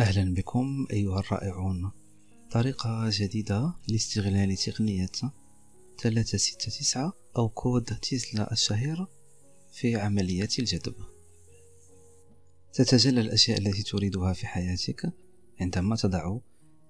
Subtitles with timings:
[0.00, 1.90] أهلا بكم أيها الرائعون.
[2.50, 5.10] طريقة جديدة لاستغلال تقنية
[5.98, 9.06] 369 أو كود تيسلا الشهير
[9.72, 10.94] في عملية الجذب.
[12.72, 15.12] تتجلى الأشياء التي تريدها في حياتك
[15.60, 16.38] عندما تضع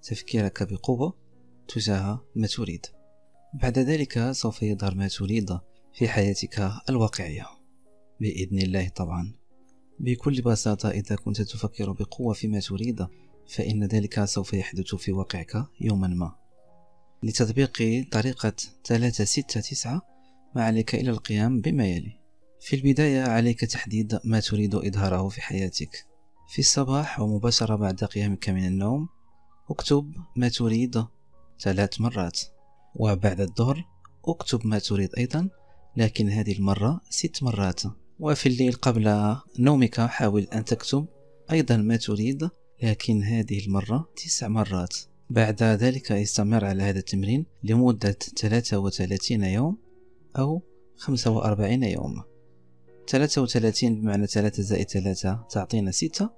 [0.03, 1.17] تفكيرك بقوة
[1.67, 2.85] تجاه ما تريد.
[3.53, 5.59] بعد ذلك سوف يظهر ما تريد
[5.93, 7.47] في حياتك الواقعية.
[8.19, 9.40] بإذن الله طبعا.
[10.01, 13.07] بكل بساطة إذا كنت تفكر بقوة فيما تريد
[13.47, 16.35] فإن ذلك سوف يحدث في واقعك يوما ما.
[17.23, 18.53] لتطبيق طريقة
[18.85, 20.01] 369
[20.55, 22.19] ما عليك إلى القيام بما يلي.
[22.61, 26.05] في البداية عليك تحديد ما تريد إظهاره في حياتك.
[26.49, 29.07] في الصباح ومباشرة بعد قيامك من النوم
[29.69, 31.05] اكتب ما تريد
[31.59, 32.39] ثلاث مرات.
[32.95, 33.85] وبعد الظهر
[34.25, 35.49] اكتب ما تريد أيضا
[35.97, 37.81] لكن هذه المرة ست مرات.
[38.21, 41.05] وفي الليل قبل نومك حاول أن تكتب
[41.51, 42.49] أيضا ما تريد
[42.83, 44.95] لكن هذه المرة تسع مرات.
[45.29, 49.77] بعد ذلك استمر على هذا التمرين لمدة 33 يوم
[50.37, 50.61] أو
[50.97, 52.23] 45 يوم.
[53.07, 56.29] 33 بمعنى 3 زائد 3 تعطينا 6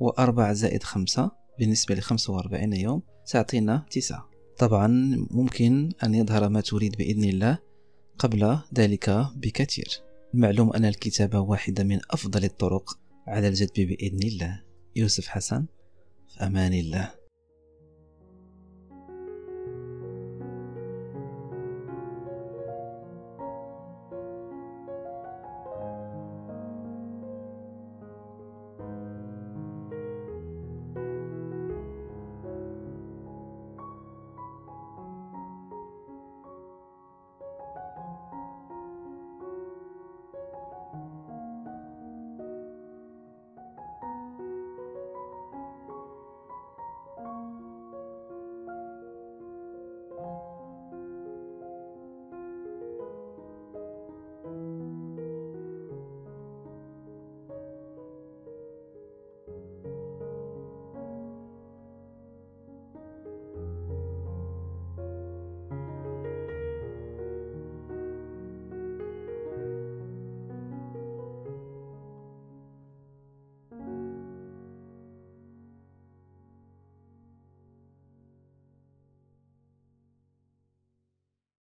[0.00, 4.86] و4 زائد 5 بالنسبة ل 45 يوم تعطينا 9 طبعا
[5.30, 7.58] ممكن أن يظهر ما تريد بإذن الله
[8.18, 10.09] قبل ذلك بكثير.
[10.34, 14.62] معلوم أن الكتابة واحدة من أفضل الطرق على الجذب بإذن الله.
[14.96, 15.66] يوسف حسن
[16.28, 17.19] في أمان الله.